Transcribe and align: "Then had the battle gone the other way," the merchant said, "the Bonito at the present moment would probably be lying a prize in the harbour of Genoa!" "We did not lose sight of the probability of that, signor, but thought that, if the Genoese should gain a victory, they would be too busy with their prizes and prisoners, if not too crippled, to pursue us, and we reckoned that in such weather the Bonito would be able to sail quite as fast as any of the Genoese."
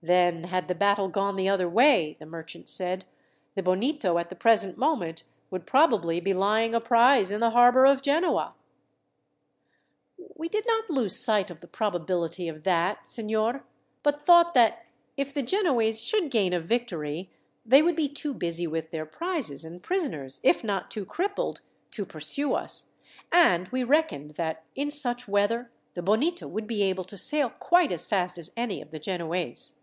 "Then 0.00 0.44
had 0.44 0.68
the 0.68 0.76
battle 0.76 1.08
gone 1.08 1.34
the 1.34 1.48
other 1.48 1.68
way," 1.68 2.16
the 2.20 2.24
merchant 2.24 2.68
said, 2.68 3.04
"the 3.56 3.64
Bonito 3.64 4.16
at 4.18 4.28
the 4.28 4.36
present 4.36 4.78
moment 4.78 5.24
would 5.50 5.66
probably 5.66 6.20
be 6.20 6.32
lying 6.32 6.72
a 6.72 6.80
prize 6.80 7.32
in 7.32 7.40
the 7.40 7.50
harbour 7.50 7.84
of 7.84 8.00
Genoa!" 8.00 8.54
"We 10.36 10.48
did 10.48 10.68
not 10.68 10.88
lose 10.88 11.16
sight 11.16 11.50
of 11.50 11.58
the 11.58 11.66
probability 11.66 12.46
of 12.48 12.62
that, 12.62 13.08
signor, 13.08 13.64
but 14.04 14.24
thought 14.24 14.54
that, 14.54 14.86
if 15.16 15.34
the 15.34 15.42
Genoese 15.42 16.04
should 16.04 16.30
gain 16.30 16.52
a 16.52 16.60
victory, 16.60 17.32
they 17.66 17.82
would 17.82 17.96
be 17.96 18.08
too 18.08 18.32
busy 18.32 18.68
with 18.68 18.92
their 18.92 19.04
prizes 19.04 19.64
and 19.64 19.82
prisoners, 19.82 20.38
if 20.44 20.62
not 20.62 20.92
too 20.92 21.04
crippled, 21.04 21.60
to 21.90 22.06
pursue 22.06 22.54
us, 22.54 22.90
and 23.32 23.66
we 23.70 23.82
reckoned 23.82 24.36
that 24.36 24.64
in 24.76 24.92
such 24.92 25.26
weather 25.26 25.72
the 25.94 26.02
Bonito 26.02 26.46
would 26.46 26.68
be 26.68 26.84
able 26.84 27.02
to 27.02 27.18
sail 27.18 27.50
quite 27.50 27.90
as 27.90 28.06
fast 28.06 28.38
as 28.38 28.52
any 28.56 28.80
of 28.80 28.92
the 28.92 29.00
Genoese." 29.00 29.74